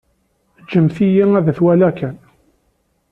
[0.63, 2.15] Ǧǧemt-iyi ad t-waliɣ kan.